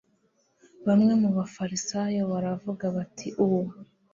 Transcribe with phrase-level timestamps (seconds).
[0.87, 3.61] bamwe mu bafarisayo baravuga bati uwo